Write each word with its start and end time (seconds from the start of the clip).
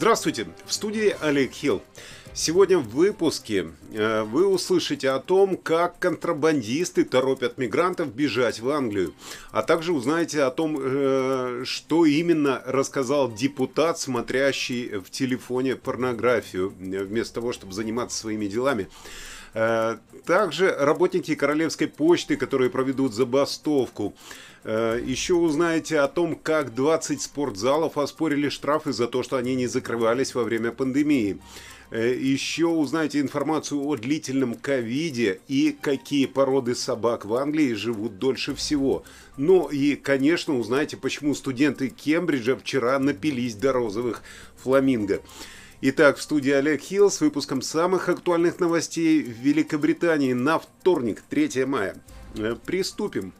Здравствуйте, 0.00 0.46
в 0.64 0.72
студии 0.72 1.14
Олег 1.20 1.52
Хилл. 1.52 1.82
Сегодня 2.32 2.78
в 2.78 2.88
выпуске 2.88 3.72
э, 3.92 4.22
вы 4.22 4.46
услышите 4.46 5.10
о 5.10 5.18
том, 5.18 5.58
как 5.58 5.98
контрабандисты 5.98 7.04
торопят 7.04 7.58
мигрантов 7.58 8.14
бежать 8.14 8.60
в 8.60 8.70
Англию, 8.70 9.12
а 9.50 9.62
также 9.62 9.92
узнаете 9.92 10.44
о 10.44 10.50
том, 10.50 10.78
э, 10.80 11.64
что 11.66 12.06
именно 12.06 12.62
рассказал 12.64 13.30
депутат, 13.30 13.98
смотрящий 13.98 15.00
в 15.00 15.10
телефоне 15.10 15.76
порнографию, 15.76 16.72
э, 16.80 17.04
вместо 17.04 17.34
того, 17.34 17.52
чтобы 17.52 17.74
заниматься 17.74 18.16
своими 18.16 18.46
делами. 18.46 18.88
Также 19.52 20.74
работники 20.78 21.34
Королевской 21.34 21.88
почты, 21.88 22.36
которые 22.36 22.70
проведут 22.70 23.14
забастовку. 23.14 24.14
Еще 24.64 25.34
узнаете 25.34 26.00
о 26.00 26.08
том, 26.08 26.36
как 26.36 26.74
20 26.74 27.20
спортзалов 27.20 27.98
оспорили 27.98 28.48
штрафы 28.48 28.92
за 28.92 29.08
то, 29.08 29.22
что 29.22 29.36
они 29.36 29.54
не 29.56 29.66
закрывались 29.66 30.34
во 30.34 30.44
время 30.44 30.70
пандемии. 30.70 31.40
Э, 31.90 32.14
еще 32.16 32.66
узнаете 32.66 33.20
информацию 33.20 33.84
о 33.84 33.96
длительном 33.96 34.54
ковиде 34.54 35.40
и 35.48 35.76
какие 35.78 36.26
породы 36.26 36.76
собак 36.76 37.24
в 37.24 37.34
Англии 37.34 37.72
живут 37.72 38.18
дольше 38.18 38.54
всего. 38.54 39.02
Ну 39.36 39.66
и, 39.68 39.96
конечно, 39.96 40.56
узнаете, 40.56 40.96
почему 40.96 41.34
студенты 41.34 41.88
Кембриджа 41.88 42.54
вчера 42.56 42.98
напились 43.00 43.56
до 43.56 43.72
розовых 43.72 44.22
фламинго. 44.56 45.20
Итак, 45.82 46.18
в 46.18 46.22
студии 46.22 46.50
Олег 46.50 46.82
Хилл 46.82 47.10
с 47.10 47.22
выпуском 47.22 47.62
самых 47.62 48.10
актуальных 48.10 48.60
новостей 48.60 49.22
в 49.22 49.30
Великобритании 49.30 50.34
на 50.34 50.58
вторник, 50.58 51.22
3 51.30 51.64
мая. 51.64 51.96
Э, 52.36 52.54
приступим. 52.66 53.32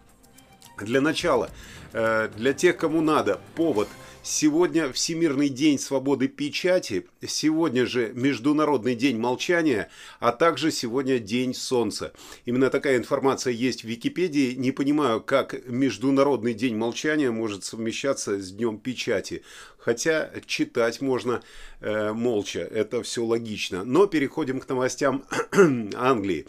Для 0.81 1.01
начала, 1.01 1.51
э, 1.93 2.29
для 2.37 2.53
тех, 2.53 2.77
кому 2.77 3.01
надо, 3.01 3.41
повод– 3.55 3.89
Сегодня 4.23 4.93
Всемирный 4.93 5.49
день 5.49 5.79
свободы 5.79 6.29
печати, 6.29 7.07
сегодня 7.27 7.87
же 7.87 8.13
Международный 8.15 8.95
день 8.95 9.17
молчания, 9.17 9.89
а 10.19 10.33
также 10.33 10.71
сегодня 10.71 11.19
День 11.19 11.55
Солнца. 11.55 12.13
Именно 12.45 12.69
такая 12.69 12.99
информация 12.99 13.55
есть 13.55 13.81
в 13.83 13.89
Википедии. 13.89 14.53
Не 14.53 14.73
понимаю, 14.73 15.23
как 15.23 15.67
Международный 15.67 16.53
день 16.53 16.77
молчания 16.77 17.31
может 17.31 17.65
совмещаться 17.65 18.39
с 18.39 18.53
Днем 18.53 18.79
печати. 18.79 19.43
Хотя 19.79 20.31
читать 20.45 21.01
можно 21.01 21.43
э, 21.81 22.13
молча, 22.13 22.61
это 22.61 23.03
все 23.03 23.25
логично. 23.25 23.85
Но 23.85 24.07
переходим 24.07 24.61
к 24.61 24.69
новостям 24.69 25.25
Англии. 25.97 26.47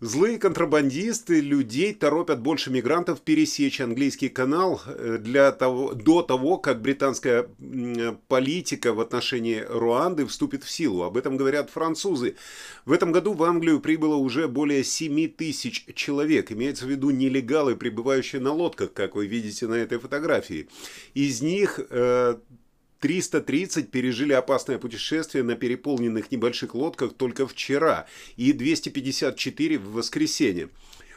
Злые 0.00 0.38
контрабандисты 0.38 1.40
людей 1.40 1.94
торопят 1.94 2.40
больше 2.40 2.70
мигрантов 2.70 3.22
пересечь 3.22 3.80
английский 3.80 4.28
канал 4.28 4.82
э, 4.84 5.16
для 5.18 5.50
того, 5.52 5.94
до 5.94 6.20
того, 6.20 6.58
как 6.58 6.82
британская 6.82 7.48
политика 8.28 8.92
в 8.92 9.00
отношении 9.00 9.64
Руанды 9.66 10.26
вступит 10.26 10.64
в 10.64 10.70
силу. 10.70 11.04
Об 11.04 11.16
этом 11.16 11.38
говорят 11.38 11.70
французы. 11.70 12.36
В 12.84 12.92
этом 12.92 13.10
году 13.10 13.32
в 13.32 13.42
Англию 13.42 13.80
прибыло 13.80 14.16
уже 14.16 14.48
более 14.48 14.84
7 14.84 15.28
тысяч 15.28 15.86
человек. 15.94 16.52
Имеется 16.52 16.84
в 16.84 16.90
виду 16.90 17.08
нелегалы, 17.08 17.74
прибывающие 17.74 18.42
на 18.42 18.52
лодках, 18.52 18.92
как 18.92 19.14
вы 19.14 19.26
видите 19.26 19.66
на 19.66 19.74
этой 19.74 19.98
фотографии. 19.98 20.68
Из 21.14 21.40
них 21.40 21.80
э, 21.88 22.36
330 23.00 23.90
пережили 23.90 24.32
опасное 24.32 24.78
путешествие 24.78 25.44
на 25.44 25.54
переполненных 25.54 26.30
небольших 26.30 26.74
лодках 26.74 27.14
только 27.14 27.46
вчера 27.46 28.06
и 28.36 28.52
254 28.52 29.78
в 29.78 29.92
воскресенье. 29.92 30.68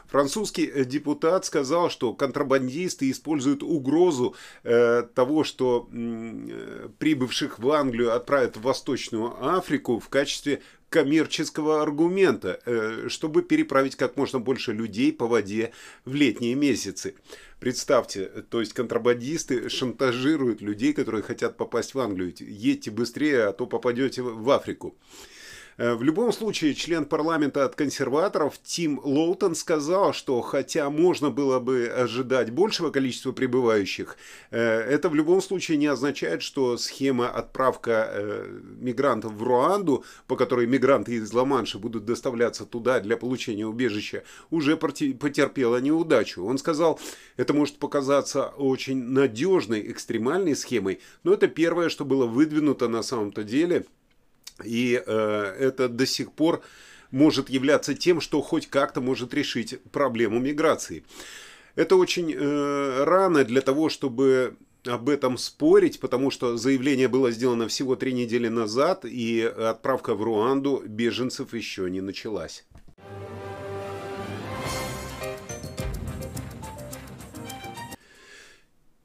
Французский 0.10 0.66
э, 0.66 0.86
депутат 0.86 1.46
сказал, 1.46 1.90
что 1.90 2.14
контрабандисты 2.14 3.10
используют 3.12 3.62
угрозу 3.62 4.36
э, 4.64 5.04
того, 5.14 5.44
что 5.44 5.88
э, 5.92 6.90
прибывших 6.98 7.60
в 7.60 7.70
Англию 7.72 8.16
отправят 8.16 8.58
в 8.58 8.62
Восточную 8.62 9.36
Африку 9.56 10.00
в 10.00 10.10
качестве 10.10 10.62
коммерческого 10.90 11.82
аргумента, 11.82 12.60
э, 12.66 13.08
чтобы 13.10 13.44
переправить 13.44 13.96
как 13.96 14.18
можно 14.18 14.40
больше 14.40 14.74
людей 14.74 15.14
по 15.14 15.28
воде 15.28 15.72
в 16.06 16.14
летние 16.14 16.56
месяцы. 16.56 17.16
Представьте, 17.60 18.26
то 18.50 18.60
есть 18.60 18.74
контрабандисты 18.74 19.70
шантажируют 19.70 20.62
людей, 20.62 20.94
которые 20.94 21.22
хотят 21.22 21.58
попасть 21.58 21.94
в 21.94 22.00
Англию. 22.00 22.34
Едьте 22.40 22.90
быстрее, 22.90 23.46
а 23.46 23.54
то 23.54 23.66
попадете 23.66 24.22
в 24.22 24.50
Африку. 24.50 24.96
Э, 25.80 25.94
в 25.94 26.04
любом 26.04 26.34
случае, 26.34 26.74
член 26.74 27.06
парламента 27.06 27.64
от 27.64 27.76
консерваторов 27.76 28.60
Тим 28.62 29.00
Лоутон 29.02 29.56
сказал, 29.56 30.12
что 30.14 30.42
хотя 30.42 30.90
можно 30.90 31.30
было 31.30 31.60
бы 31.60 31.88
ожидать 31.88 32.52
большего 32.52 32.92
количества 32.92 33.32
прибывающих, 33.32 34.18
э, 34.52 34.60
это 34.60 35.08
в 35.08 35.16
любом 35.16 35.42
случае 35.42 35.78
не 35.78 35.88
означает, 35.88 36.42
что 36.42 36.76
схема 36.76 37.30
отправка 37.30 38.10
э, 38.12 38.60
мигрантов 38.78 39.32
в 39.32 39.42
Руанду, 39.42 40.04
по 40.28 40.36
которой 40.36 40.68
мигранты 40.68 41.14
из 41.14 41.32
Ла-Манша 41.32 41.80
будут 41.80 42.04
доставляться 42.04 42.66
туда 42.66 43.00
для 43.00 43.16
получения 43.16 43.66
убежища, 43.66 44.26
уже 44.50 44.76
потерпела 44.76 45.78
неудачу. 45.78 46.44
Он 46.44 46.58
сказал, 46.58 47.00
это 47.38 47.54
может 47.54 47.78
показаться 47.78 48.48
очень 48.58 49.02
надежной 49.02 49.90
экстремальной 49.90 50.58
схемой, 50.58 51.00
но 51.24 51.34
это 51.34 51.48
первое, 51.48 51.88
что 51.88 52.04
было 52.04 52.26
выдвинуто 52.26 52.90
на 52.90 53.02
самом-то 53.02 53.46
деле– 53.46 53.86
и 54.64 55.02
э, 55.06 55.56
это 55.60 55.90
до 55.90 56.06
сих 56.06 56.32
пор 56.32 56.62
может 57.12 57.50
являться 57.50 57.94
тем, 57.94 58.22
что 58.22 58.42
хоть 58.42 58.68
как-то 58.68 59.02
может 59.02 59.34
решить 59.34 59.82
проблему 59.92 60.40
миграции. 60.40 61.04
Это 61.76 61.96
очень 61.96 62.34
э, 62.34 63.04
рано 63.04 63.44
для 63.44 63.62
того, 63.62 63.90
чтобы 63.90 64.58
об 64.86 65.10
этом 65.10 65.38
спорить, 65.38 66.00
потому 66.00 66.32
что 66.32 66.58
заявление 66.58 67.08
было 67.08 67.32
сделано 67.32 67.68
всего 67.68 67.96
три 67.96 68.14
недели 68.14 68.48
назад, 68.48 69.06
и 69.06 69.42
отправка 69.42 70.16
в 70.16 70.24
Руанду 70.24 70.84
беженцев 70.86 71.54
еще 71.54 71.90
не 71.90 72.02
началась. 72.02 72.66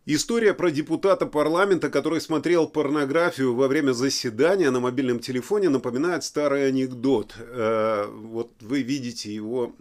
История 0.06 0.52
про 0.52 0.70
депутата 0.70 1.24
парламента, 1.24 1.88
который 1.88 2.20
смотрел 2.20 2.68
порнографию 2.68 3.54
во 3.54 3.68
время 3.68 3.92
заседания 3.92 4.70
на 4.70 4.78
мобильном 4.78 5.18
телефоне, 5.18 5.70
напоминает 5.70 6.24
старый 6.24 6.68
анекдот. 6.68 7.34
Э, 7.38 8.04
вот 8.12 8.50
вы 8.60 8.82
видите 8.82 9.34
его 9.34 9.72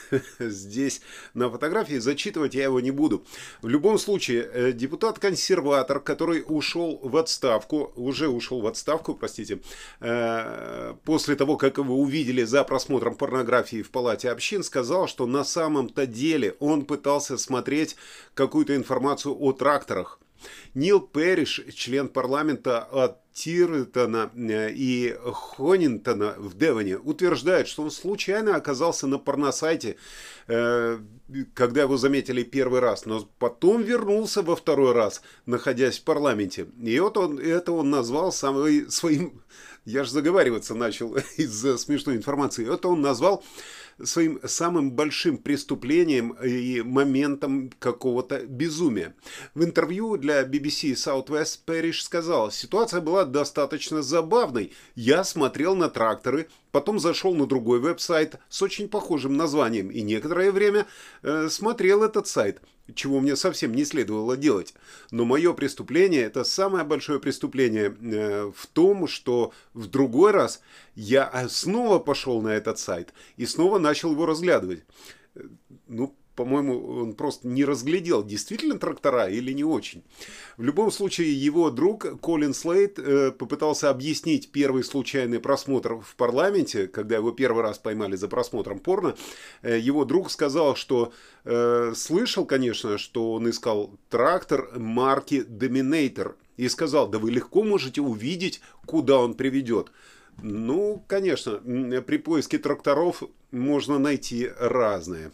здесь 0.38 1.00
на 1.32 1.48
фотографии, 1.48 1.96
зачитывать 1.96 2.54
я 2.54 2.64
его 2.64 2.78
не 2.80 2.90
буду. 2.90 3.24
В 3.62 3.68
любом 3.68 3.98
случае, 3.98 4.50
э, 4.52 4.72
депутат-консерватор, 4.72 6.00
который 6.00 6.44
ушел 6.46 7.00
в 7.02 7.16
отставку, 7.16 7.90
уже 7.96 8.28
ушел 8.28 8.60
в 8.60 8.66
отставку, 8.66 9.14
простите, 9.14 9.60
э, 10.00 10.92
после 11.06 11.36
того, 11.36 11.56
как 11.56 11.78
его 11.78 11.98
увидели 11.98 12.44
за 12.44 12.64
просмотром 12.64 13.14
порнографии 13.14 13.80
в 13.80 13.90
палате 13.90 14.28
общин, 14.30 14.62
сказал, 14.62 15.08
что 15.08 15.24
на 15.24 15.42
самом-то 15.42 16.04
деле 16.04 16.54
он 16.60 16.84
пытался 16.84 17.38
смотреть 17.38 17.96
какую-то 18.34 18.76
информацию 18.76 19.34
о 19.40 19.52
тракторах. 19.70 20.18
Нил 20.74 21.00
Перриш, 21.00 21.62
член 21.74 22.08
парламента 22.08 22.82
от 22.92 23.18
Тиртона 23.32 24.30
э, 24.34 24.70
и 24.72 25.16
Хонинтона 25.32 26.34
в 26.38 26.56
Девоне, 26.56 26.96
утверждает, 26.96 27.68
что 27.68 27.82
он 27.82 27.90
случайно 27.90 28.56
оказался 28.56 29.06
на 29.06 29.18
порносайте, 29.18 29.96
э, 30.48 30.98
когда 31.54 31.82
его 31.82 31.96
заметили 31.96 32.42
первый 32.42 32.80
раз, 32.80 33.06
но 33.06 33.28
потом 33.38 33.82
вернулся 33.82 34.42
во 34.42 34.56
второй 34.56 34.92
раз, 34.92 35.22
находясь 35.46 35.98
в 35.98 36.04
парламенте. 36.04 36.66
И 36.82 36.98
вот 37.00 37.16
он, 37.16 37.38
это 37.38 37.72
он 37.72 37.90
назвал 37.90 38.32
самый, 38.32 38.90
своим... 38.90 39.42
Я 39.84 40.04
же 40.04 40.10
заговариваться 40.10 40.74
начал 40.74 41.16
из-за 41.36 41.78
смешной 41.78 42.16
информации. 42.16 42.72
Это 42.72 42.88
он 42.88 43.00
назвал 43.02 43.44
своим 44.04 44.40
самым 44.44 44.92
большим 44.92 45.38
преступлением 45.38 46.32
и 46.42 46.82
моментом 46.82 47.70
какого-то 47.78 48.46
безумия. 48.46 49.14
В 49.54 49.64
интервью 49.64 50.16
для 50.16 50.42
BBC 50.42 50.92
Southwest 50.92 51.60
Parish 51.66 52.02
сказал, 52.02 52.50
ситуация 52.50 53.00
была 53.00 53.24
достаточно 53.24 54.02
забавной. 54.02 54.72
Я 54.94 55.24
смотрел 55.24 55.76
на 55.76 55.88
тракторы, 55.88 56.48
потом 56.72 56.98
зашел 56.98 57.34
на 57.34 57.46
другой 57.46 57.80
веб-сайт 57.80 58.36
с 58.48 58.62
очень 58.62 58.88
похожим 58.88 59.36
названием 59.36 59.90
и 59.90 60.02
некоторое 60.02 60.52
время 60.52 60.86
э, 61.22 61.48
смотрел 61.48 62.02
этот 62.02 62.26
сайт 62.26 62.60
чего 62.94 63.20
мне 63.20 63.36
совсем 63.36 63.74
не 63.74 63.84
следовало 63.84 64.36
делать. 64.36 64.74
Но 65.10 65.24
мое 65.24 65.52
преступление, 65.52 66.22
это 66.22 66.44
самое 66.44 66.84
большое 66.84 67.20
преступление 67.20 67.94
э, 68.00 68.52
в 68.54 68.66
том, 68.66 69.06
что 69.06 69.52
в 69.74 69.86
другой 69.86 70.32
раз 70.32 70.60
я 70.94 71.48
снова 71.48 71.98
пошел 71.98 72.40
на 72.42 72.48
этот 72.48 72.78
сайт 72.78 73.12
и 73.36 73.46
снова 73.46 73.78
начал 73.78 74.12
его 74.12 74.26
разглядывать. 74.26 74.84
Э, 75.34 75.42
ну, 75.88 76.14
по-моему, 76.40 77.02
он 77.02 77.12
просто 77.12 77.46
не 77.46 77.66
разглядел, 77.66 78.24
действительно 78.24 78.78
трактора 78.78 79.28
или 79.28 79.52
не 79.52 79.62
очень. 79.62 80.02
В 80.56 80.62
любом 80.62 80.90
случае, 80.90 81.34
его 81.34 81.70
друг 81.70 82.18
Колин 82.22 82.54
Слейт 82.54 82.98
э, 82.98 83.30
попытался 83.30 83.90
объяснить 83.90 84.50
первый 84.50 84.82
случайный 84.82 85.38
просмотр 85.38 85.96
в 85.96 86.16
парламенте, 86.16 86.86
когда 86.86 87.16
его 87.16 87.30
первый 87.32 87.62
раз 87.62 87.78
поймали 87.78 88.16
за 88.16 88.26
просмотром 88.26 88.78
порно. 88.78 89.16
Э, 89.60 89.78
его 89.78 90.06
друг 90.06 90.30
сказал, 90.30 90.76
что 90.76 91.12
э, 91.44 91.92
слышал, 91.94 92.46
конечно, 92.46 92.96
что 92.96 93.34
он 93.34 93.50
искал 93.50 93.98
трактор 94.08 94.70
марки 94.78 95.44
Dominator 95.46 96.36
и 96.56 96.70
сказал, 96.70 97.06
да 97.08 97.18
вы 97.18 97.32
легко 97.32 97.64
можете 97.64 98.00
увидеть, 98.00 98.62
куда 98.86 99.18
он 99.18 99.34
приведет. 99.34 99.92
Ну, 100.42 101.04
конечно, 101.06 101.60
при 102.00 102.16
поиске 102.16 102.56
тракторов 102.56 103.24
можно 103.50 103.98
найти 103.98 104.50
разные. 104.58 105.32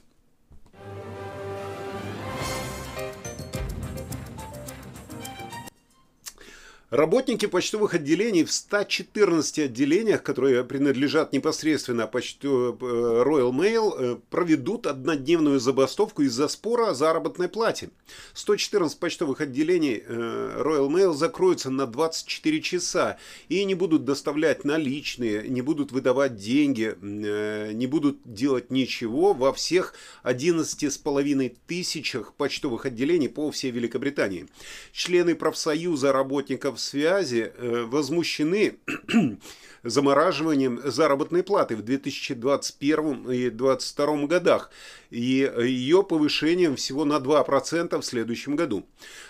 Работники 6.90 7.46
почтовых 7.46 7.94
отделений 7.94 8.44
в 8.44 8.52
114 8.52 9.58
отделениях, 9.58 10.22
которые 10.22 10.62
принадлежат 10.62 11.32
непосредственно 11.32 12.06
почту 12.06 12.78
э, 12.80 12.84
Royal 13.26 13.50
Mail, 13.50 13.94
э, 13.98 14.16
проведут 14.30 14.86
однодневную 14.86 15.58
забастовку 15.58 16.22
из-за 16.22 16.46
спора 16.46 16.90
о 16.90 16.94
заработной 16.94 17.48
плате. 17.48 17.90
114 18.34 19.00
почтовых 19.00 19.40
отделений 19.40 20.00
э, 20.06 20.62
Royal 20.64 20.88
Mail 20.88 21.12
закроются 21.12 21.70
на 21.70 21.88
24 21.88 22.60
часа 22.60 23.18
и 23.48 23.64
не 23.64 23.74
будут 23.74 24.04
доставлять 24.04 24.64
наличные, 24.64 25.48
не 25.48 25.62
будут 25.62 25.90
выдавать 25.90 26.36
деньги, 26.36 26.96
не 27.02 27.86
будут 27.88 28.18
делать 28.24 28.70
ничего 28.70 29.32
во 29.32 29.52
всех 29.52 29.94
11,5 30.22 31.56
тысячах 31.66 32.32
почтовых 32.34 32.86
отделений 32.86 33.28
по 33.28 33.50
всей 33.50 33.72
Великобритании. 33.72 34.46
Члены 34.92 35.34
профсоюза 35.34 36.12
работников 36.12 36.75
связи 36.76 37.52
э, 37.54 37.84
возмущены 37.84 38.78
замораживанием 39.82 40.80
заработной 40.84 41.42
платы 41.42 41.76
в 41.76 41.82
2021 41.82 43.30
и 43.30 43.50
2022 43.50 44.26
годах 44.26 44.70
и 45.10 45.50
ее 45.58 46.02
повышением 46.02 46.76
всего 46.76 47.04
на 47.04 47.18
2% 47.18 48.00
в 48.00 48.04
следующем 48.04 48.56
году. 48.56 48.86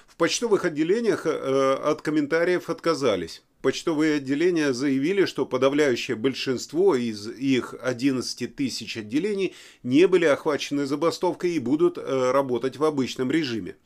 В 0.06 0.16
почтовых 0.16 0.64
отделениях 0.64 1.26
э, 1.26 1.74
от 1.74 2.02
комментариев 2.02 2.70
отказались. 2.70 3.42
Почтовые 3.62 4.16
отделения 4.16 4.72
заявили, 4.72 5.24
что 5.24 5.46
подавляющее 5.46 6.16
большинство 6.16 6.94
из 6.94 7.26
их 7.26 7.74
11 7.80 8.54
тысяч 8.54 8.96
отделений 8.96 9.54
не 9.82 10.06
были 10.06 10.24
охвачены 10.24 10.86
забастовкой 10.86 11.52
и 11.52 11.58
будут 11.58 11.98
э, 11.98 12.30
работать 12.32 12.76
в 12.76 12.84
обычном 12.84 13.30
режиме. 13.30 13.76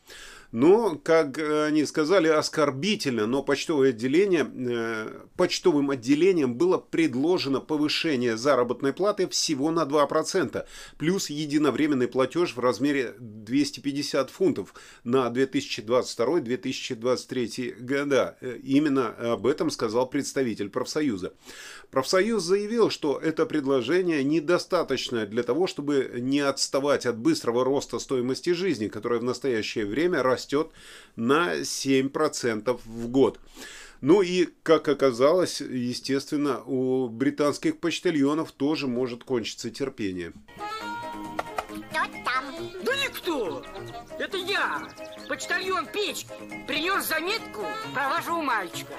Но, 0.52 0.96
как 0.96 1.38
они 1.38 1.84
сказали, 1.84 2.26
оскорбительно, 2.26 3.26
но 3.26 3.40
почтовое 3.42 3.90
отделение, 3.90 4.50
э, 4.52 5.20
почтовым 5.36 5.90
отделением 5.90 6.56
было 6.56 6.78
предложено 6.78 7.60
повышение 7.60 8.36
заработной 8.36 8.92
платы 8.92 9.28
всего 9.28 9.70
на 9.70 9.84
2%, 9.84 10.66
плюс 10.98 11.30
единовременный 11.30 12.08
платеж 12.08 12.56
в 12.56 12.58
размере 12.58 13.14
250 13.20 14.30
фунтов 14.30 14.74
на 15.04 15.28
2022-2023 15.28 17.80
года. 17.80 18.36
Э, 18.40 18.58
именно 18.60 19.10
об 19.10 19.46
этом 19.46 19.59
сказал 19.68 20.08
представитель 20.08 20.70
профсоюза. 20.70 21.34
Профсоюз 21.90 22.42
заявил, 22.42 22.88
что 22.88 23.18
это 23.18 23.44
предложение 23.44 24.24
недостаточное 24.24 25.26
для 25.26 25.42
того, 25.42 25.66
чтобы 25.66 26.12
не 26.18 26.40
отставать 26.40 27.04
от 27.04 27.18
быстрого 27.18 27.64
роста 27.64 27.98
стоимости 27.98 28.50
жизни, 28.50 28.88
которая 28.88 29.18
в 29.18 29.24
настоящее 29.24 29.84
время 29.84 30.22
растет 30.22 30.70
на 31.16 31.58
7% 31.58 32.80
в 32.86 33.08
год. 33.08 33.38
Ну 34.00 34.22
и, 34.22 34.48
как 34.62 34.88
оказалось, 34.88 35.60
естественно, 35.60 36.62
у 36.64 37.08
британских 37.08 37.78
почтальонов 37.78 38.52
тоже 38.52 38.86
может 38.86 39.24
кончиться 39.24 39.70
терпение. 39.70 40.32
Это 44.20 44.36
я, 44.36 44.86
почтальон 45.30 45.86
Печки, 45.86 46.28
принес 46.68 47.08
заметку 47.08 47.62
про 47.94 48.10
вашего 48.10 48.42
мальчика. 48.42 48.92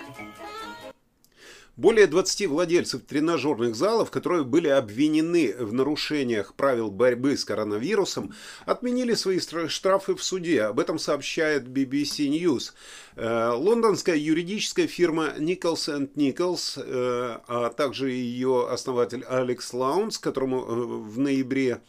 Более 1.77 2.07
20 2.07 2.47
владельцев 2.47 3.03
тренажерных 3.03 3.75
залов, 3.75 4.09
которые 4.09 4.43
были 4.43 4.67
обвинены 4.67 5.53
в 5.59 5.73
нарушениях 5.73 6.55
правил 6.55 6.89
борьбы 6.89 7.37
с 7.37 7.45
коронавирусом, 7.45 8.33
отменили 8.65 9.13
свои 9.13 9.37
штрафы 9.39 10.15
в 10.15 10.23
суде. 10.23 10.63
Об 10.63 10.79
этом 10.79 10.97
сообщает 10.97 11.67
BBC 11.67 12.27
News. 12.27 12.73
Э, 13.15 13.51
лондонская 13.51 14.15
юридическая 14.15 14.87
фирма 14.87 15.35
Nichols 15.37 16.11
Nichols, 16.15 16.81
э, 16.83 17.37
а 17.47 17.69
также 17.69 18.09
ее 18.09 18.67
основатель 18.71 19.23
Алекс 19.25 19.71
Лаунс, 19.71 20.17
которому 20.17 20.61
э, 20.61 20.63
в 20.63 21.19
ноябре 21.19 21.79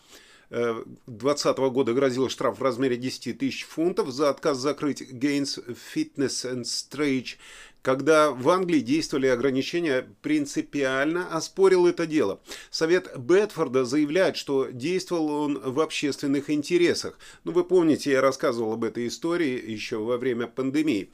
2020 0.53 1.57
года 1.71 1.95
грозил 1.95 2.29
штраф 2.29 2.59
в 2.59 2.63
размере 2.63 2.99
10 2.99 3.39
тысяч 3.39 3.65
фунтов 3.65 4.11
за 4.11 4.29
отказ 4.29 4.59
закрыть 4.59 5.01
Gains 5.01 5.59
Fitness 5.95 6.45
and 6.45 6.65
Stretch 6.65 7.37
когда 7.83 8.31
в 8.31 8.49
Англии 8.49 8.81
действовали 8.81 9.27
ограничения, 9.27 10.07
принципиально 10.23 11.29
оспорил 11.29 11.87
это 11.87 12.07
дело. 12.07 12.41
Совет 12.71 13.13
Бетфорда 13.19 13.85
заявляет, 13.85 14.37
что 14.37 14.69
действовал 14.71 15.31
он 15.31 15.61
в 15.61 15.81
общественных 15.81 16.49
интересах. 16.49 17.19
Ну, 17.45 17.53
вы 17.53 17.65
помните, 17.65 18.13
я 18.13 18.21
рассказывал 18.21 18.73
об 18.73 18.85
этой 18.85 19.09
истории 19.09 19.71
еще 19.71 19.99
во 19.99 20.17
время 20.17 20.47
пандемии. 20.47 21.11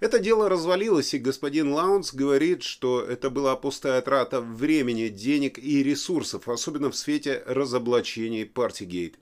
Это 0.00 0.20
дело 0.20 0.48
развалилось, 0.48 1.12
и 1.14 1.18
господин 1.18 1.72
Лаунс 1.72 2.14
говорит, 2.14 2.62
что 2.62 3.02
это 3.02 3.28
была 3.28 3.56
пустая 3.56 4.00
трата 4.00 4.40
времени, 4.40 5.08
денег 5.08 5.58
и 5.58 5.82
ресурсов, 5.82 6.48
особенно 6.48 6.90
в 6.90 6.96
свете 6.96 7.42
разоблачений 7.46 8.46
Партигейт. 8.46 9.18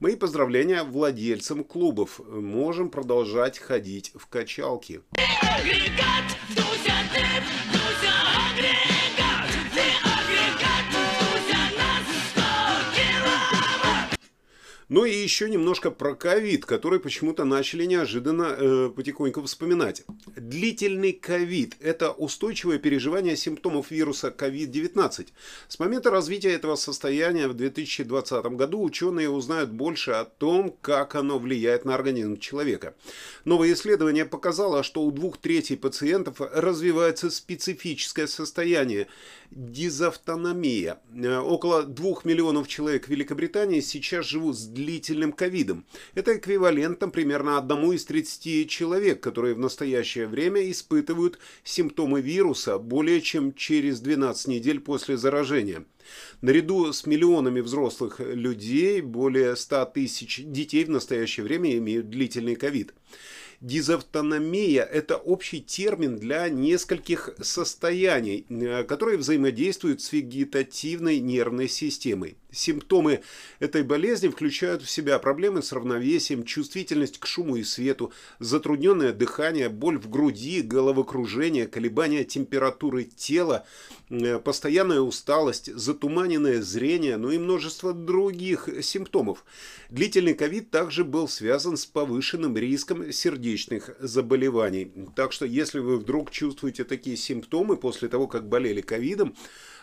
Мои 0.00 0.16
поздравления 0.16 0.82
владельцам 0.82 1.64
клубов. 1.64 2.20
Можем 2.26 2.90
продолжать 2.90 3.58
ходить 3.58 4.12
в 4.14 4.26
качалки. 4.26 5.02
Агрегат, 5.40 6.61
Ну 14.92 15.06
и 15.06 15.14
еще 15.14 15.48
немножко 15.48 15.90
про 15.90 16.14
ковид, 16.14 16.66
который 16.66 17.00
почему-то 17.00 17.44
начали 17.44 17.86
неожиданно 17.86 18.54
э, 18.58 18.90
потихоньку 18.94 19.40
вспоминать. 19.40 20.04
Длительный 20.36 21.14
ковид– 21.14 21.76
это 21.80 22.10
устойчивое 22.10 22.76
переживание 22.76 23.34
симптомов 23.34 23.90
вируса 23.90 24.28
COVID-19. 24.28 25.28
С 25.68 25.78
момента 25.78 26.10
развития 26.10 26.50
этого 26.50 26.76
состояния 26.76 27.48
в 27.48 27.54
2020 27.54 28.44
году 28.48 28.82
ученые 28.82 29.30
узнают 29.30 29.70
больше 29.70 30.10
о 30.10 30.26
том, 30.26 30.76
как 30.82 31.14
оно 31.14 31.38
влияет 31.38 31.86
на 31.86 31.94
организм 31.94 32.36
человека. 32.36 32.94
Новое 33.46 33.72
исследование 33.72 34.26
показало, 34.26 34.82
что 34.82 35.04
у 35.04 35.10
двух 35.10 35.38
третей 35.38 35.78
пациентов 35.78 36.36
развивается 36.38 37.30
специфическое 37.30 38.26
состояние– 38.26 39.06
дизавтономия. 39.54 41.00
Э, 41.14 41.38
около 41.38 41.84
двух 41.84 42.24
миллионов 42.24 42.68
человек 42.68 43.06
в 43.06 43.08
Великобритании 43.08 43.80
сейчас 43.80 44.26
живут 44.26 44.58
с 44.58 44.66
длительным 44.66 45.32
ковидом. 45.32 45.84
Это 46.14 46.36
эквивалентно 46.36 47.08
примерно 47.08 47.58
одному 47.58 47.92
из 47.92 48.04
30 48.04 48.68
человек, 48.68 49.20
которые 49.20 49.54
в 49.54 49.58
настоящее 49.58 50.26
время 50.26 50.70
испытывают 50.70 51.38
симптомы 51.64 52.20
вируса 52.20 52.78
более 52.78 53.20
чем 53.20 53.54
через 53.54 54.00
12 54.00 54.48
недель 54.48 54.80
после 54.80 55.16
заражения. 55.16 55.84
Наряду 56.40 56.92
с 56.92 57.06
миллионами 57.06 57.60
взрослых 57.60 58.20
людей, 58.20 59.00
более 59.00 59.56
100 59.56 59.84
тысяч 59.86 60.42
детей 60.44 60.84
в 60.84 60.90
настоящее 60.90 61.44
время 61.44 61.76
имеют 61.76 62.10
длительный 62.10 62.56
ковид. 62.56 62.94
Дизавтономия– 63.62 64.82
это 64.92 65.16
общий 65.16 65.60
термин 65.60 66.16
для 66.16 66.48
нескольких 66.48 67.30
состояний, 67.40 68.44
э, 68.48 68.82
которые 68.82 69.18
взаимодействуют 69.18 70.02
с 70.02 70.12
вегетативной 70.12 71.20
нервной 71.20 71.68
системой. 71.68 72.36
Симптомы 72.52 73.22
этой 73.60 73.82
болезни 73.82 74.28
включают 74.28 74.82
в 74.82 74.90
себя 74.90 75.18
проблемы 75.18 75.62
с 75.62 75.72
равновесием, 75.72 76.44
чувствительность 76.44 77.18
к 77.18 77.26
шуму 77.26 77.56
и 77.56 77.64
свету, 77.64 78.12
затрудненное 78.38 79.14
дыхание, 79.14 79.70
боль 79.70 79.98
в 79.98 80.10
груди, 80.10 80.60
головокружение, 80.60 81.66
колебания 81.66 82.24
температуры 82.24 83.04
тела, 83.04 83.64
э, 84.10 84.38
постоянная 84.38 85.00
усталость, 85.00 85.74
затуманенное 85.74 86.60
зрение, 86.60 87.16
ну 87.16 87.30
и 87.30 87.38
множество 87.38 87.94
других 87.94 88.68
симптомов. 88.82 89.44
Длительный 89.88 90.34
ковид 90.34 90.70
также 90.70 91.04
был 91.04 91.28
связан 91.28 91.78
с 91.78 91.86
повышенным 91.86 92.56
риском 92.58 93.12
сердечных 93.12 93.96
заболеваний. 93.98 94.92
Так 95.16 95.32
что 95.32 95.46
если 95.46 95.78
вы 95.78 95.96
вдруг 95.96 96.30
чувствуете 96.30 96.84
такие 96.84 97.16
симптомы 97.16 97.78
после 97.78 98.08
того, 98.08 98.26
как 98.26 98.46
болели 98.46 98.82
ковидом, 98.82 99.34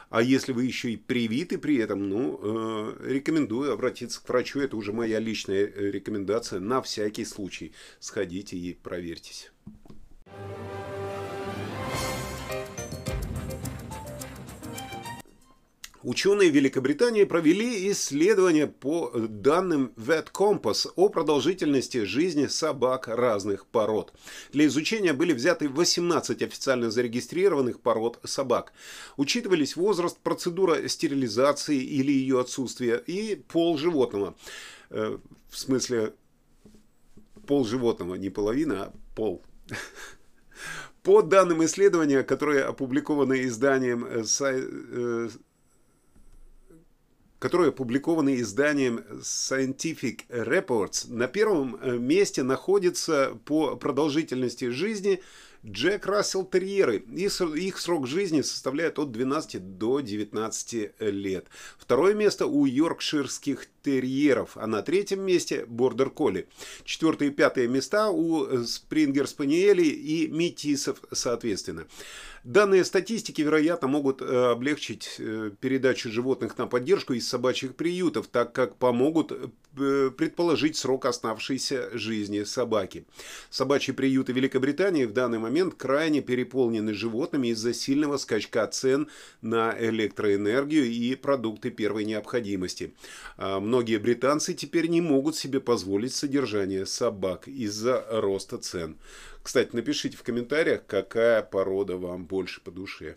А 0.09 0.23
если 0.23 0.53
вы 0.53 0.65
еще 0.65 0.91
и 0.91 0.97
привиты 0.97 1.57
при 1.57 1.77
этом, 1.77 2.09
ну, 2.09 2.39
э, 2.41 3.11
рекомендую 3.13 3.71
обратиться 3.71 4.21
к 4.21 4.27
врачу. 4.27 4.59
Это 4.59 4.75
уже 4.75 4.91
моя 4.91 5.19
личная 5.19 5.65
э, 5.67 5.91
рекомендация. 5.91 6.59
На 6.59 6.81
всякий 6.81 7.25
случай 7.25 7.73
сходите 7.99 8.57
и 8.57 8.73
проверьтесь. 8.73 9.51
Ученые 16.03 16.49
Великобритании 16.49 17.25
провели 17.25 17.91
исследование 17.91 18.67
по 18.67 19.11
данным 19.13 19.91
Vet 19.97 20.31
Compass 20.31 20.89
о 20.95 21.09
продолжительности 21.09 22.05
жизни 22.05 22.47
собак 22.47 23.09
разных 23.09 23.65
пород. 23.65 24.13
Для 24.53 24.65
изучения 24.67 25.11
были 25.11 25.33
взяты 25.33 25.67
18 25.67 26.41
официально 26.41 26.89
зарегистрированных 26.89 27.81
пород 27.81 28.19
собак. 28.23 28.71
Учитывались 29.17 29.75
возраст, 29.75 30.17
процедура 30.19 30.87
стерилизации 30.87 31.77
или 31.77 32.13
ее 32.13 32.39
отсутствие 32.39 33.03
и 33.05 33.35
пол 33.35 33.77
животного. 33.77 34.35
Э, 34.91 35.17
в 35.49 35.57
смысле, 35.57 36.13
пол 37.45 37.65
животного, 37.65 38.15
не 38.15 38.29
половина, 38.29 38.83
а 38.83 38.93
пол. 39.15 39.43
По 41.03 41.21
данным 41.21 41.63
исследования, 41.65 42.23
которые 42.23 42.63
опубликованы 42.63 43.43
изданием 43.43 44.05
э, 44.05 44.23
э, 44.41 45.29
которые 47.39 47.69
опубликованы 47.69 48.41
изданием 48.41 48.99
Scientific 49.21 50.27
Reports, 50.29 51.11
на 51.11 51.27
первом 51.27 51.77
э, 51.81 51.97
месте 51.97 52.43
находится 52.43 53.37
по 53.45 53.75
продолжительности 53.75 54.69
жизни 54.69 55.21
Джек 55.65 56.05
Рассел 56.05 56.45
Терьеры. 56.45 56.97
Их 56.97 57.79
срок 57.79 58.07
жизни 58.07 58.41
составляет 58.41 58.97
от 58.97 59.11
12 59.11 59.77
до 59.77 59.99
19 59.99 60.91
лет. 60.99 61.47
Второе 61.77 62.13
место 62.13 62.45
у 62.45 62.65
йоркширских 62.65 63.67
терьеров, 63.83 64.51
а 64.55 64.67
на 64.67 64.81
третьем 64.81 65.21
месте 65.21 65.65
бордер 65.65 66.09
колли. 66.09 66.47
Четвертое 66.85 67.29
и 67.29 67.31
пятое 67.31 67.67
места 67.67 68.09
у 68.09 68.45
э, 68.45 68.63
спрингер 68.63 69.27
спаниелей 69.27 69.89
и 69.89 70.27
метисов 70.27 71.01
соответственно. 71.11 71.87
Данные 72.43 72.85
статистики, 72.85 73.41
вероятно, 73.41 73.87
могут 73.87 74.21
э, 74.21 74.25
облегчить 74.25 75.15
э, 75.19 75.51
передачу 75.59 76.09
животных 76.09 76.57
на 76.57 76.67
поддержку 76.67 77.13
из 77.13 77.27
собачьих 77.27 77.75
приютов, 77.75 78.27
так 78.27 78.53
как 78.53 78.77
помогут 78.77 79.31
э, 79.31 80.11
предположить 80.17 80.77
срок 80.77 81.05
оставшейся 81.05 81.89
жизни 81.97 82.43
собаки. 82.43 83.05
Собачьи 83.49 83.93
приюты 83.93 84.31
Великобритании 84.31 85.05
в 85.05 85.11
данный 85.11 85.39
момент 85.39 85.75
крайне 85.75 86.21
переполнены 86.21 86.93
животными 86.93 87.49
из-за 87.49 87.73
сильного 87.73 88.17
скачка 88.17 88.65
цен 88.67 89.09
на 89.41 89.75
электроэнергию 89.77 90.85
и 90.85 91.15
продукты 91.15 91.71
первой 91.71 92.05
необходимости. 92.05 92.93
А 93.37 93.59
многие 93.59 93.97
британцы 93.97 94.53
теперь 94.53 94.87
не 94.87 95.01
могут 95.01 95.35
себе 95.35 95.59
позволить 95.59 96.15
содержание 96.15 96.85
собак 96.85 97.47
из-за 97.47 98.05
роста 98.09 98.57
цен. 98.57 98.97
Кстати, 99.49 99.75
напишите 99.75 100.15
в 100.15 100.21
комментариях, 100.21 100.85
какая 100.85 101.41
порода 101.41 101.97
вам 101.97 102.27
больше 102.27 102.61
по 102.61 102.69
душе. 102.69 103.15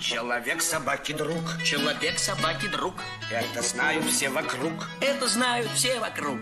Человек 0.00 0.60
собаки 0.60 1.12
друг. 1.12 1.38
Человек 1.64 2.18
собаки 2.18 2.66
друг. 2.66 2.94
Это 3.30 3.62
знают 3.62 4.04
все 4.06 4.28
вокруг. 4.28 4.72
Это 5.00 5.28
знают 5.28 5.68
все 5.68 6.00
вокруг. 6.00 6.40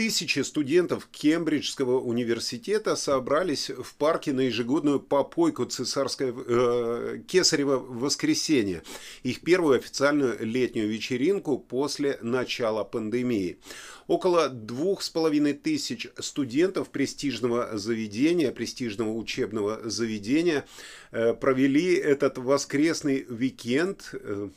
Тысячи 0.00 0.38
студентов 0.38 1.08
Кембриджского 1.12 2.00
университета 2.00 2.96
собрались 2.96 3.68
в 3.68 3.94
парке 3.96 4.32
на 4.32 4.40
ежегодную 4.40 4.98
попойку 4.98 5.66
цесарское, 5.66 6.32
э, 6.34 7.20
Кесарева 7.28 7.76
воскресенье, 7.76 8.82
их 9.24 9.42
первую 9.42 9.76
официальную 9.76 10.38
летнюю 10.40 10.88
вечеринку 10.88 11.58
после 11.58 12.18
начала 12.22 12.82
пандемии. 12.82 13.58
Около 14.06 14.48
двух 14.48 15.02
с 15.02 15.10
половиной 15.10 15.52
тысяч 15.52 16.08
студентов 16.18 16.88
престижного 16.88 17.76
заведения, 17.76 18.52
престижного 18.52 19.12
учебного 19.12 19.90
заведения 19.90 20.64
э, 21.10 21.34
провели 21.34 21.92
этот 21.92 22.38
воскресный 22.38 23.26
уикенд 23.28 24.14
э, 24.14 24.48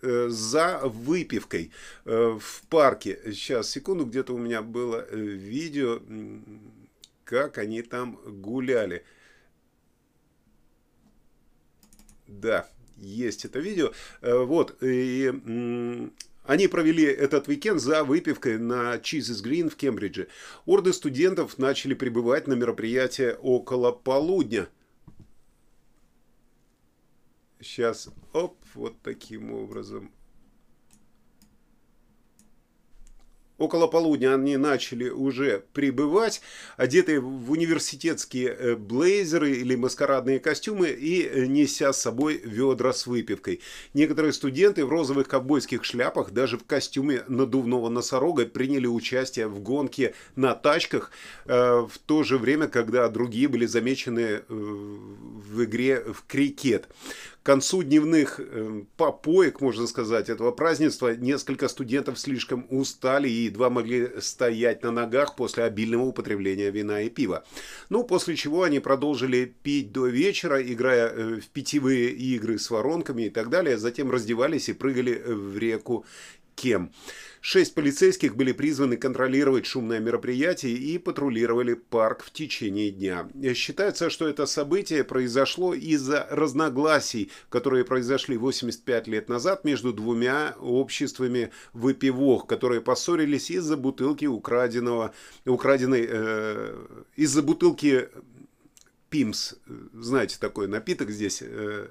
за 0.00 0.80
выпивкой 0.84 1.70
э, 2.04 2.38
в 2.40 2.62
парке. 2.68 3.18
Сейчас, 3.26 3.70
секунду, 3.70 4.04
где-то 4.04 4.34
у 4.34 4.38
меня 4.38 4.62
было 4.62 5.04
э, 5.08 5.16
видео, 5.16 6.00
как 7.24 7.58
они 7.58 7.82
там 7.82 8.18
гуляли. 8.40 9.04
Да, 12.26 12.68
есть 12.96 13.44
это 13.44 13.58
видео. 13.58 13.92
Вот, 14.20 14.76
и 14.82 15.32
они 16.44 16.68
провели 16.68 17.04
этот 17.04 17.48
уикенд 17.48 17.80
за 17.80 18.04
выпивкой 18.04 18.58
на 18.58 18.96
Cheeses 18.96 19.42
Green 19.42 19.70
в 19.70 19.76
Кембридже. 19.76 20.28
Орды 20.66 20.92
студентов 20.92 21.58
начали 21.58 21.94
прибывать 21.94 22.46
на 22.46 22.54
мероприятие 22.54 23.34
около 23.34 23.92
полудня– 23.92 24.68
Сейчас, 27.60 28.08
оп, 28.32 28.56
вот 28.74 29.00
таким 29.02 29.52
образом. 29.52 30.12
Около 33.58 33.88
полудня 33.88 34.34
они 34.34 34.56
начали 34.56 35.08
уже 35.08 35.64
прибывать, 35.72 36.40
одетые 36.76 37.18
в 37.18 37.50
университетские 37.50 38.50
э, 38.50 38.76
блейзеры 38.76 39.50
или 39.50 39.74
маскарадные 39.74 40.38
костюмы 40.38 40.90
и 40.90 41.26
э, 41.26 41.46
неся 41.46 41.92
с 41.92 42.00
собой 42.00 42.40
ведра 42.44 42.92
с 42.92 43.08
выпивкой. 43.08 43.60
Некоторые 43.94 44.32
студенты 44.32 44.86
в 44.86 44.88
розовых 44.90 45.26
ковбойских 45.26 45.82
шляпах, 45.82 46.30
даже 46.30 46.56
в 46.56 46.66
костюме 46.66 47.24
надувного 47.26 47.88
носорога, 47.88 48.46
приняли 48.46 48.86
участие 48.86 49.48
в 49.48 49.58
гонке 49.58 50.14
на 50.36 50.54
тачках, 50.54 51.10
э, 51.46 51.80
в 51.80 51.98
то 52.06 52.22
же 52.22 52.38
время, 52.38 52.68
когда 52.68 53.08
другие 53.08 53.48
были 53.48 53.66
замечены 53.66 54.42
в 54.48 55.64
игре 55.64 56.04
в 56.04 56.24
крикет 56.28 56.88
концу 57.48 57.82
дневных 57.82 58.40
э, 58.40 58.82
попоек, 58.98 59.62
можно 59.62 59.86
сказать, 59.86 60.28
этого 60.28 60.50
празднества 60.50 61.16
несколько 61.16 61.68
студентов 61.68 62.18
слишком 62.18 62.66
устали 62.68 63.26
и 63.26 63.44
едва 63.44 63.70
могли 63.70 64.20
стоять 64.20 64.82
на 64.82 64.90
ногах 64.90 65.34
после 65.34 65.64
обильного 65.64 66.02
употребления 66.02 66.70
вина 66.70 67.00
и 67.00 67.08
пива. 67.08 67.44
Ну, 67.88 68.04
после 68.04 68.36
чего 68.36 68.64
они 68.64 68.80
продолжили 68.80 69.46
пить 69.62 69.92
до 69.92 70.08
вечера, 70.08 70.60
играя 70.60 71.08
э, 71.08 71.40
в 71.40 71.48
питьевые 71.48 72.10
игры 72.10 72.58
с 72.58 72.68
воронками 72.68 73.22
и 73.22 73.30
так 73.30 73.48
далее, 73.48 73.78
затем 73.78 74.10
раздевались 74.10 74.68
и 74.68 74.74
прыгали 74.74 75.14
в 75.14 75.56
реку 75.56 76.04
Кем. 76.58 76.92
Шесть 77.40 77.74
полицейских 77.74 78.34
были 78.34 78.50
призваны 78.50 78.96
контролировать 78.96 79.64
шумное 79.64 80.00
мероприятие 80.00 80.72
и 80.72 80.98
патрулировали 80.98 81.74
парк 81.74 82.24
в 82.24 82.32
течение 82.32 82.90
дня. 82.90 83.28
Считается, 83.54 84.10
что 84.10 84.28
это 84.28 84.44
событие 84.44 85.04
произошло 85.04 85.72
из-за 85.72 86.26
разногласий, 86.30 87.30
которые 87.48 87.84
произошли 87.84 88.36
85 88.36 89.06
лет 89.06 89.28
назад 89.28 89.64
между 89.64 89.92
двумя 89.92 90.56
обществами 90.58 91.52
выпивок, 91.72 92.48
которые 92.48 92.80
поссорились 92.80 93.52
из-за 93.52 93.76
бутылки 93.76 94.26
украденного, 94.26 95.14
украденной, 95.46 96.06
э, 96.10 96.76
из-за 97.14 97.42
бутылки 97.42 98.08
Пимс, 99.10 99.54
знаете, 99.94 100.36
такой 100.38 100.66
напиток 100.66 101.10
здесь 101.10 101.38
э, 101.40 101.86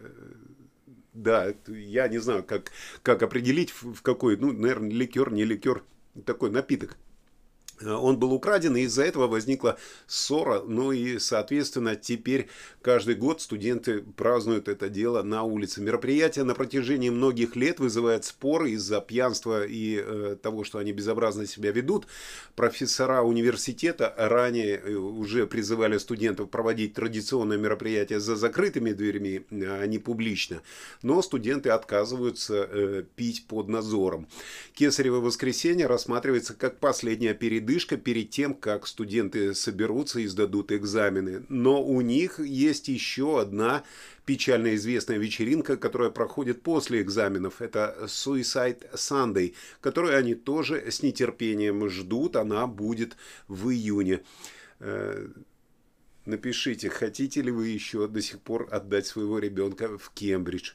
да, 1.17 1.53
я 1.67 2.07
не 2.07 2.19
знаю, 2.19 2.43
как, 2.43 2.71
как 3.01 3.23
определить, 3.23 3.71
в 3.71 4.01
какой, 4.01 4.37
ну, 4.37 4.51
наверное, 4.53 4.91
ликер, 4.91 5.31
не 5.31 5.43
ликер, 5.43 5.83
такой 6.25 6.51
напиток. 6.51 6.95
Э, 7.81 7.91
он 7.93 8.17
был 8.17 8.33
украден, 8.33 8.75
и 8.75 8.81
из-за 8.81 9.03
этого 9.03 9.27
возникла 9.27 9.77
ссора. 10.07 10.61
Ну 10.65 10.91
и, 10.91 11.19
соответственно, 11.19 11.95
теперь 11.95 12.47
каждый 12.81 13.15
год 13.15 13.41
студенты 13.41 14.03
празднуют 14.15 14.67
это 14.67 14.89
дело 14.89 15.23
на 15.23 15.43
улице. 15.43 15.81
Мероприятие 15.81 16.45
на 16.45 16.55
протяжении 16.55 17.09
многих 17.09 17.55
лет 17.55 17.79
вызывает 17.79 18.25
споры 18.25 18.71
из-за 18.71 19.01
пьянства 19.01 19.65
и 19.65 20.01
э, 20.03 20.37
того, 20.41 20.63
что 20.63 20.79
они 20.79 20.91
безобразно 20.91 21.45
себя 21.45 21.71
ведут. 21.71 22.07
Профессора 22.55 23.21
университета 23.21 24.13
ранее 24.17 24.77
э, 24.77 24.93
уже 24.93 25.47
призывали 25.47 25.97
студентов 25.97 26.49
проводить 26.49 26.93
традиционное 26.93 27.57
мероприятие 27.57 28.19
за 28.19 28.35
закрытыми 28.35 28.91
дверьми, 28.91 29.45
а 29.51 29.85
не 29.85 29.99
публично. 29.99 30.61
Но 31.01 31.21
студенты 31.21 31.69
отказываются 31.69 32.67
э, 32.69 33.03
пить 33.15 33.45
под 33.47 33.67
надзором. 33.67 34.27
Кесарево 34.73 35.19
воскресенье 35.19 35.87
рассматривается 35.87 36.53
как 36.53 36.79
последняя 36.79 37.33
передача 37.33 37.66
передышка 37.67 37.97
перед 37.97 38.29
тем, 38.29 38.53
как 38.53 38.87
студенты 38.87 39.53
соберутся 39.53 40.19
и 40.21 40.27
сдадут 40.27 40.71
экзамены. 40.71 41.43
Но 41.49 41.83
у 41.83 42.01
них 42.01 42.39
есть 42.39 42.87
еще 42.87 43.41
одна 43.41 43.83
печально 44.25 44.75
известная 44.75 45.17
вечеринка, 45.17 45.75
которая 45.77 46.09
проходит 46.09 46.61
после 46.61 47.01
экзаменов. 47.01 47.61
Это 47.61 47.97
Suicide 48.05 48.93
Sunday, 48.93 49.53
которую 49.81 50.17
они 50.17 50.33
тоже 50.33 50.89
с 50.89 51.03
нетерпением 51.03 51.89
ждут. 51.89 52.35
Она 52.37 52.67
будет 52.67 53.17
в 53.47 53.69
июне. 53.69 54.21
Э, 56.27 56.37
Напишите, 56.37 56.89
хотите 56.89 57.41
ли 57.41 57.51
вы 57.51 57.67
еще 57.67 58.07
до 58.07 58.21
сих 58.21 58.39
пор 58.39 58.67
отдать 58.71 59.07
своего 59.07 59.39
ребенка 59.39 59.97
в 59.97 60.11
Кембридж. 60.13 60.73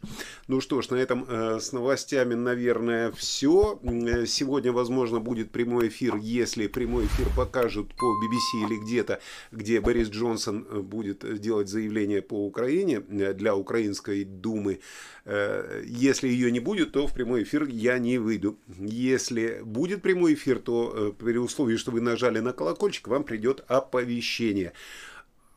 Ну 0.49 0.61
что 0.61 0.81
ж, 0.83 0.91
на 0.91 0.97
этом 0.97 1.27
э, 1.29 1.61
с 1.61 1.73
новостями, 1.73 2.35
наверное, 2.35 3.13
все. 3.13 3.79
Сегодня, 4.27 4.73
возможно, 4.73 5.21
будет 5.21 5.51
прямой 5.51 5.89
эфир, 5.89 6.17
если 6.17 6.67
прямой 6.67 7.07
эфир 7.07 7.29
покажут 7.37 7.95
по 7.95 8.07
BBC 8.07 8.67
или 8.67 8.85
где-то, 8.85 9.21
где 9.53 9.81
Борис 9.81 10.09
Джонсон 10.09 10.67
э, 10.69 10.81
будет 10.81 11.41
делать 11.41 11.69
заявление 11.69 12.23
по 12.23 12.47
Украине 12.47 13.03
э, 13.09 13.35
для 13.35 13.55
Украинской 13.55 14.25
Думы. 14.25 14.81
Э, 15.25 15.83
если 15.87 16.29
ее 16.29 16.51
не 16.51 16.61
будет, 16.61 16.93
то 16.93 17.07
в 17.07 17.13
прямой 17.13 17.43
эфир 17.43 17.65
я 17.65 17.99
не 17.99 18.19
выйду. 18.19 18.59
Если 18.79 19.61
будет 19.63 20.03
прямой 20.03 20.35
эфир, 20.35 20.59
то 20.59 21.15
при 21.19 21.37
условии, 21.37 21.77
что 21.77 21.93
вы 21.93 22.01
нажали 22.01 22.41
на 22.41 22.53
колокольчик, 22.53 23.09
вам 23.09 23.25
придет 23.25 23.65
оповещение. 23.69 24.73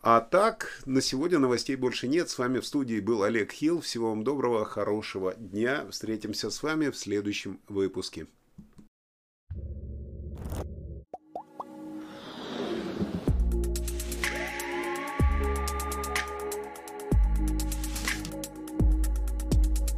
А 0.08 0.22
так, 0.22 0.84
на 0.86 1.02
сегодня 1.02 1.40
новостей 1.40 1.76
больше 1.76 2.08
нет. 2.08 2.30
С 2.30 2.38
вами 2.38 2.60
в 2.60 2.68
студии 2.68 3.00
был 3.00 3.24
Олег 3.24 3.52
Хилл. 3.52 3.82
Всего 3.82 4.10
вам 4.10 4.24
доброго, 4.24 4.64
хорошего 4.64 5.34
дня. 5.34 5.84
Встретимся 5.90 6.52
с 6.52 6.62
вами 6.62 6.92
в 6.92 6.96
следующем 6.96 7.60
выпуске. 7.68 8.28